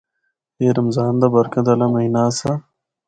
[0.59, 2.51] اے رمضان دا برکت آلہ مہینہ آسا۔